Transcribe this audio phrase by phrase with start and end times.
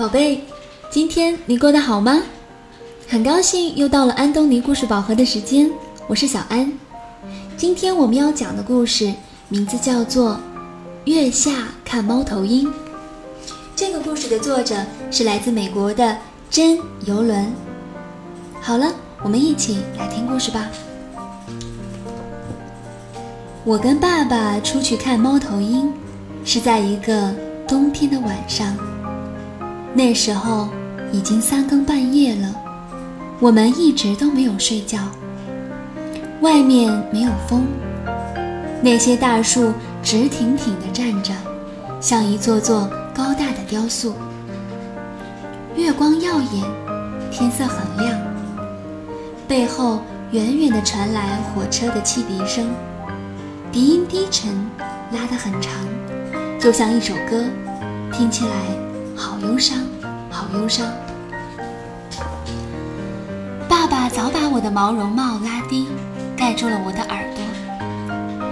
[0.00, 0.42] 宝贝，
[0.90, 2.22] 今天你过得好吗？
[3.06, 5.70] 很高兴又到了安东尼故事宝盒的时间，
[6.06, 6.72] 我是小安。
[7.54, 9.12] 今天我们要讲的故事
[9.50, 10.30] 名字叫做
[11.04, 12.66] 《月下看猫头鹰》。
[13.76, 14.74] 这个故事的作者
[15.10, 16.16] 是来自美国的
[16.48, 17.52] 真游轮。
[18.58, 18.90] 好了，
[19.22, 20.66] 我们一起来听故事吧。
[23.64, 25.92] 我跟爸爸出去看猫头鹰，
[26.42, 27.34] 是在一个
[27.68, 28.74] 冬天的晚上。
[29.92, 30.68] 那时候
[31.12, 32.54] 已经三更半夜了，
[33.40, 34.98] 我们一直都没有睡觉。
[36.40, 37.66] 外面没有风，
[38.80, 39.72] 那些大树
[40.02, 41.34] 直挺挺地站着，
[42.00, 44.14] 像一座座高大的雕塑。
[45.76, 46.64] 月光耀眼，
[47.30, 48.18] 天色很亮。
[49.48, 50.00] 背后
[50.30, 52.70] 远远地传来火车的汽笛声，
[53.72, 54.50] 笛音低沉，
[55.12, 55.72] 拉得很长，
[56.60, 57.44] 就像一首歌，
[58.12, 58.79] 听起来。
[59.20, 59.86] 好忧伤，
[60.30, 60.90] 好忧伤。
[63.68, 65.88] 爸爸早把我的毛绒帽拉低，
[66.34, 67.44] 盖住了我的耳朵，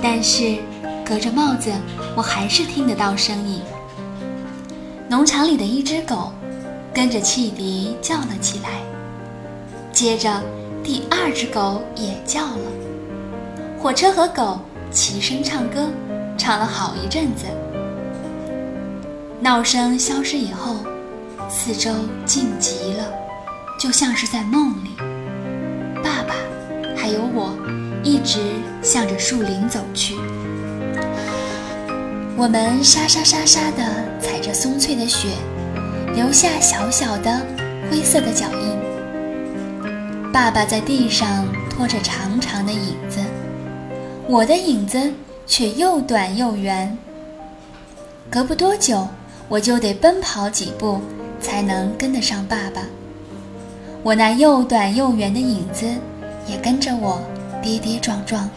[0.00, 0.58] 但是
[1.04, 1.72] 隔着帽子，
[2.14, 3.60] 我还是听得到声音。
[5.08, 6.32] 农场里的一只狗
[6.94, 8.68] 跟着汽笛叫了起来，
[9.92, 10.40] 接着
[10.84, 12.70] 第二只狗也叫了。
[13.80, 14.60] 火车和狗
[14.92, 15.88] 齐声唱歌，
[16.38, 17.46] 唱了好一阵子。
[19.42, 20.76] 闹声消失以后，
[21.50, 21.90] 四周
[22.24, 23.12] 静极了，
[23.76, 24.90] 就像是在梦里。
[25.96, 26.36] 爸爸
[26.96, 27.52] 还有我，
[28.04, 28.38] 一直
[28.82, 30.14] 向着树林走去。
[32.36, 33.82] 我们沙沙沙沙地
[34.20, 35.30] 踩着松脆的雪，
[36.14, 37.44] 留下小小的
[37.90, 40.32] 灰色的脚印。
[40.32, 43.18] 爸爸在地上拖着长长的影子，
[44.28, 45.12] 我的影子
[45.48, 46.96] 却又短又圆。
[48.30, 49.04] 隔不多久。
[49.52, 50.98] 我就得奔跑几步，
[51.38, 52.80] 才能跟得上爸爸。
[54.02, 55.84] 我那又短又圆的影子，
[56.48, 57.20] 也跟着我
[57.62, 58.48] 跌跌撞撞。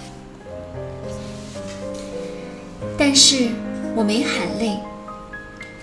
[2.97, 3.49] 但是
[3.93, 4.79] 我没喊累。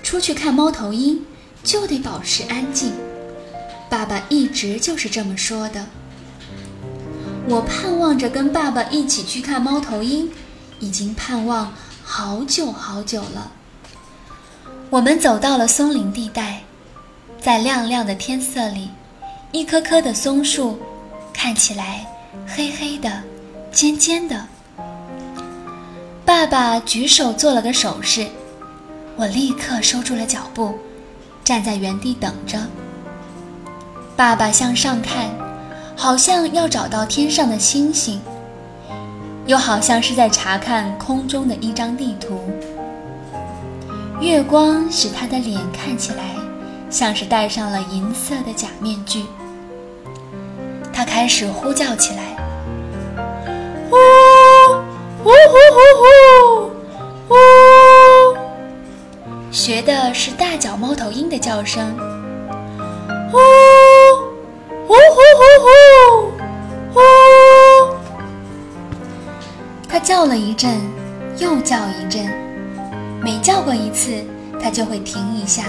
[0.03, 1.23] 出去看猫头鹰，
[1.63, 2.93] 就得保持安静。
[3.91, 5.85] 爸爸一直就是这么说的。
[7.47, 10.31] 我盼望着跟爸爸一起去看猫头鹰，
[10.81, 13.53] 已经盼望好久好久了。
[14.93, 16.61] 我们走到了松林地带，
[17.41, 18.91] 在亮亮的天色里，
[19.51, 20.79] 一棵棵的松树
[21.33, 22.07] 看起来
[22.47, 23.11] 黑黑的、
[23.73, 24.47] 尖尖的。
[26.27, 28.27] 爸爸举手做了个手势，
[29.17, 30.75] 我立刻收住了脚步，
[31.43, 32.59] 站在原地等着。
[34.15, 35.31] 爸爸向上看，
[35.97, 38.21] 好像要找到天上的星星，
[39.47, 42.39] 又好像是在查看空中的一张地图。
[44.23, 46.23] 月光使他的脸看起来
[46.89, 49.25] 像是戴上了银色的假面具。
[50.93, 52.23] 他开始呼叫起来
[53.91, 53.97] ：“呜，
[55.25, 57.37] 呜呼呼呼，呜！”
[59.51, 61.93] 学的是大脚猫头鹰的叫声
[63.33, 63.37] ：“呜，
[64.87, 67.01] 呜呼呼呼，呜！”
[69.91, 70.81] 他叫了一阵，
[71.39, 72.52] 又叫一阵。
[73.25, 74.25] 每叫过一次，
[74.61, 75.67] 它就会停一下。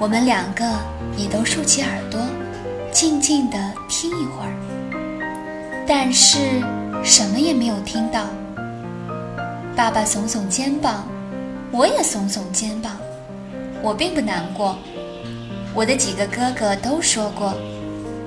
[0.00, 0.64] 我们两个
[1.14, 2.18] 也都竖起耳朵，
[2.90, 5.84] 静静地听一会儿。
[5.86, 6.38] 但是
[7.04, 8.24] 什么也没有听到。
[9.76, 11.06] 爸爸耸耸肩膀，
[11.70, 12.96] 我也耸耸肩膀。
[13.82, 14.78] 我并不难过。
[15.74, 17.52] 我的几个哥哥都说过，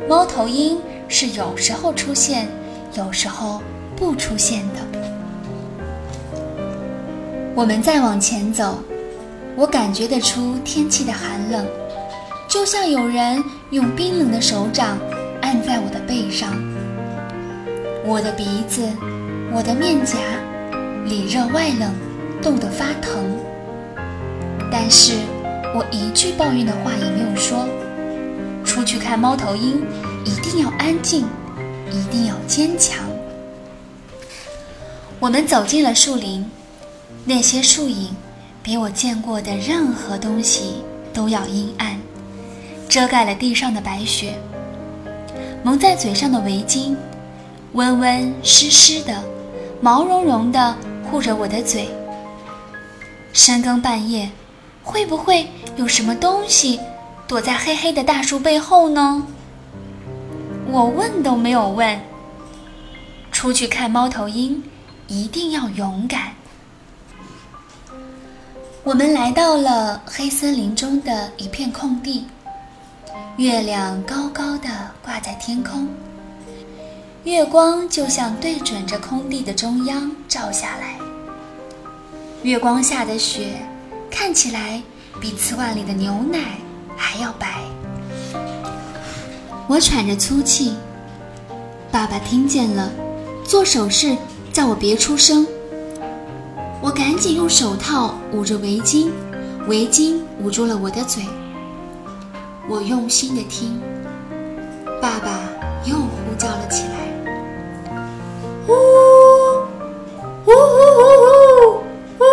[0.07, 2.47] 猫头鹰是有时候出现，
[2.93, 3.63] 有时候
[3.95, 4.86] 不出现的。
[7.57, 8.77] 我们再往前走，
[9.55, 11.65] 我感觉得出天气的寒冷，
[12.47, 14.95] 就像有人用冰冷的手掌
[15.41, 16.53] 按在我的背上。
[18.05, 18.87] 我的鼻子，
[19.51, 20.19] 我的面颊，
[21.05, 21.91] 里热外冷，
[22.43, 23.25] 冻得发疼。
[24.71, 25.13] 但是
[25.73, 27.67] 我一句抱怨的话也没有说。
[28.63, 29.83] 出去看猫头鹰，
[30.23, 31.25] 一定要安静，
[31.91, 33.03] 一定要坚强。
[35.19, 36.45] 我们走进了树林。
[37.29, 38.15] 那些树影，
[38.63, 40.75] 比我见过的任何东西
[41.13, 41.99] 都要阴暗，
[42.87, 44.33] 遮盖了地上的白雪。
[45.61, 46.95] 蒙在嘴上的围巾，
[47.73, 49.21] 温温湿湿的，
[49.81, 51.89] 毛茸茸的护着我的嘴。
[53.33, 54.31] 深更半夜，
[54.81, 56.79] 会不会有什么东西
[57.27, 59.27] 躲在黑黑的大树背后呢？
[60.71, 61.99] 我问都没有问。
[63.33, 64.63] 出去看猫头鹰，
[65.09, 66.31] 一定要勇敢。
[68.87, 72.25] 我们来到了黑森林中的一片空地，
[73.35, 74.69] 月亮高高的
[75.03, 75.89] 挂在天空，
[77.25, 80.95] 月光就像对准着空地的中央照下来。
[82.43, 83.57] 月光下的雪
[84.09, 84.81] 看起来
[85.19, 86.57] 比瓷碗里的牛奶
[86.95, 87.59] 还要白。
[89.67, 90.77] 我喘着粗气，
[91.91, 92.89] 爸爸听见了，
[93.45, 94.15] 做手势
[94.53, 95.45] 叫我别出声。
[96.79, 99.09] 我赶紧用手套捂着围巾，
[99.67, 101.23] 围巾捂住了我的嘴。
[102.69, 103.81] 我用心的听，
[105.01, 105.39] 爸爸
[105.85, 106.91] 又呼叫了起来
[108.67, 108.73] ：“呼，
[110.45, 110.55] 呼呼
[110.99, 112.23] 呼呼，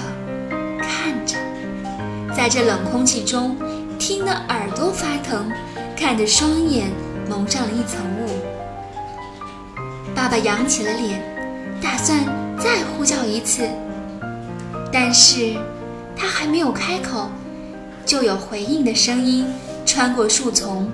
[2.41, 3.55] 在这冷空气中，
[3.99, 5.53] 听得耳朵发疼，
[5.95, 6.91] 看得双眼
[7.29, 8.31] 蒙上了一层雾。
[10.15, 11.21] 爸爸扬起了脸，
[11.83, 12.19] 打算
[12.59, 13.69] 再呼叫一次，
[14.91, 15.55] 但是
[16.17, 17.29] 他还没有开口，
[18.07, 19.47] 就有回应的声音
[19.85, 20.91] 穿过树丛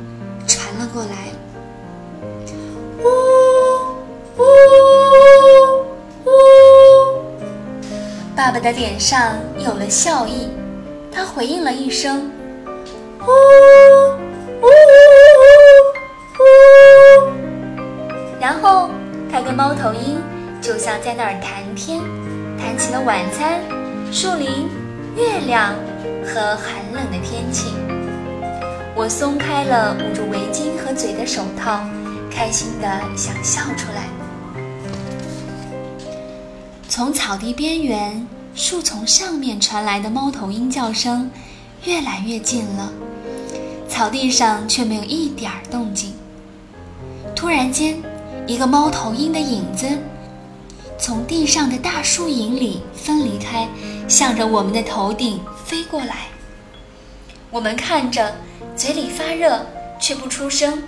[0.49, 1.11] 传了过来
[3.05, 3.07] ：“呜
[4.37, 4.43] 呜
[6.25, 6.29] 呜！”
[8.35, 10.49] 爸爸的脸上有了笑意。
[11.17, 12.31] 他回应了一声
[13.25, 14.69] ：“呜，呜呜
[15.41, 15.49] 呜
[16.37, 17.33] 呜。”
[18.39, 18.91] 然后
[19.33, 20.21] 他跟猫头鹰
[20.61, 22.03] 就像在那儿谈天，
[22.59, 23.63] 谈起了晚餐、
[24.13, 24.69] 树林、
[25.17, 25.75] 月亮
[26.23, 27.73] 和寒冷的天气。
[28.95, 31.81] 我松开了捂住围巾和嘴的手套，
[32.31, 32.87] 开心的
[33.17, 34.05] 想笑出来。
[36.91, 38.29] 从草地边缘。
[38.57, 41.31] 树丛上面传来的猫头鹰叫声
[41.85, 42.91] 越来越近了，
[43.87, 46.15] 草地上却没有一点儿动静。
[47.35, 48.03] 突然间，
[48.47, 49.87] 一个猫头鹰的影子
[50.99, 53.69] 从地上的大树影里分离开，
[54.09, 56.29] 向着我们的头顶飞过来。
[57.51, 58.37] 我们看着，
[58.75, 59.67] 嘴里发热，
[60.01, 60.83] 却不出声，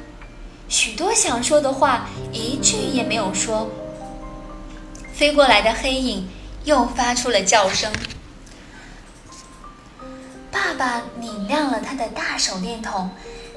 [0.70, 3.68] 许多想说的话一句也没有说。
[5.12, 6.26] 飞过来的黑影。
[6.68, 7.90] 又发出了叫声。
[10.52, 13.08] 爸爸拧亮了他的大手电筒，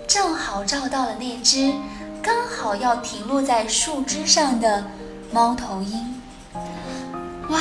[0.08, 1.74] 正好照到了那只
[2.24, 4.86] 刚好要停落在树枝上的
[5.30, 6.22] 猫头鹰。
[7.50, 7.60] 哇！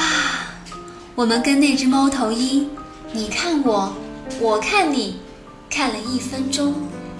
[1.16, 2.70] 我们跟那只猫头鹰，
[3.12, 3.92] 你看我，
[4.38, 5.20] 我看你，
[5.68, 6.72] 看了一分钟、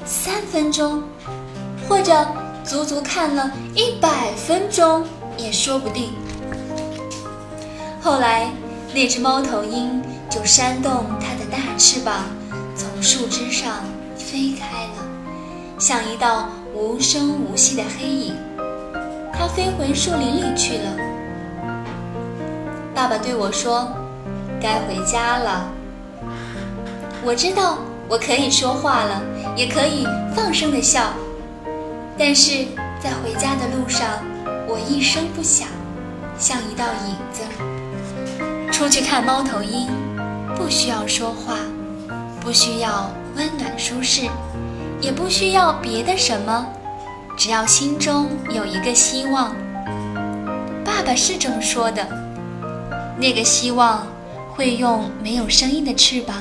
[0.07, 1.03] 三分钟，
[1.89, 2.25] 或者
[2.63, 5.05] 足足看了一百分钟
[5.37, 6.13] 也说不定。
[8.03, 8.51] 后来，
[8.95, 12.25] 那只猫头鹰就扇动它的大翅膀，
[12.75, 13.85] 从树枝上
[14.17, 15.05] 飞开了，
[15.79, 18.35] 像一道无声无息的黑影。
[19.33, 20.97] 它飞回树林里去了。
[22.95, 23.89] 爸爸对我说
[24.61, 25.71] ：“该回家了。”
[27.23, 29.23] 我知道我可以说话了，
[29.55, 31.13] 也可以放声的笑，
[32.19, 32.65] 但是
[32.99, 34.09] 在回家的路上，
[34.67, 35.69] 我一声不响，
[36.39, 37.43] 像一道影子。
[38.81, 39.87] 出去看猫头鹰，
[40.57, 41.59] 不需要说话，
[42.41, 44.23] 不需要温暖舒适，
[45.03, 46.67] 也不需要别的什么，
[47.37, 49.55] 只要心中有一个希望。
[50.83, 52.09] 爸爸是这么说的。
[53.19, 54.07] 那个希望
[54.55, 56.35] 会用没有声音的翅膀，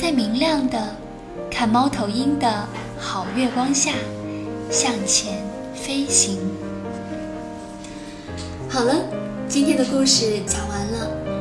[0.00, 0.96] 在明亮的
[1.50, 2.66] 看猫头鹰的
[2.98, 3.90] 好月光下
[4.70, 6.38] 向前飞行。
[8.70, 8.94] 好了，
[9.46, 10.87] 今天的故事讲完。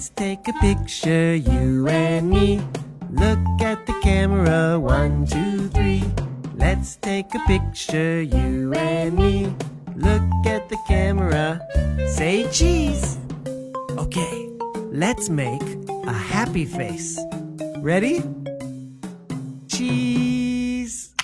[0.00, 2.62] Let's take a picture, you and me.
[3.10, 6.02] Look at the camera, one, two, three.
[6.56, 9.54] Let's take a picture, you and me.
[9.96, 11.60] Look at the camera,
[12.08, 13.18] say cheese.
[13.98, 14.48] Okay,
[14.90, 15.60] let's make
[16.06, 17.20] a happy face.
[17.80, 18.22] Ready?
[19.68, 21.14] Cheese.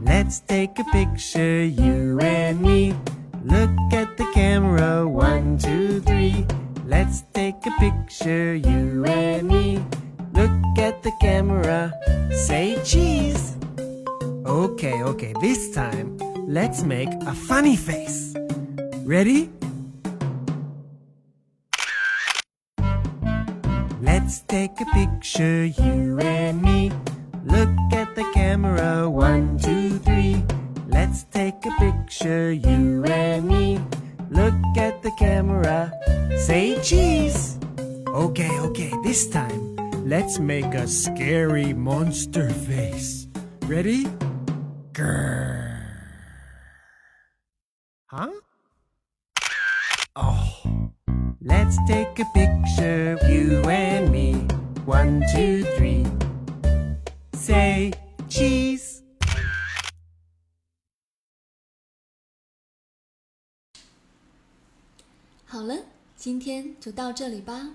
[0.00, 2.94] Let's take a picture, you and me.
[3.44, 4.01] Look at
[7.82, 9.84] picture, you and me.
[10.34, 11.92] Look at the camera,
[12.30, 13.56] say cheese.
[14.46, 18.36] Okay, okay, this time let's make a funny face.
[19.02, 19.50] Ready?
[24.00, 26.92] Let's take a picture, you and me.
[27.44, 30.44] Look at the camera, one, two, three.
[30.86, 33.80] Let's take a picture, you and me.
[34.30, 35.92] Look at the camera,
[36.38, 37.21] say cheese.
[38.21, 43.27] Okay, okay, this time let's make a scary monster face.
[43.65, 44.05] Ready?
[44.93, 45.81] Grrr.
[48.07, 48.31] Huh?
[50.15, 50.43] Oh.
[51.41, 54.33] Let's take a picture, you and me.
[54.85, 56.05] One, two, three.
[57.33, 57.93] Say
[58.27, 59.01] cheese.
[65.45, 65.75] 好了，
[66.15, 67.69] 今天就到这里吧，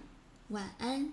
[0.49, 1.11] 晚安。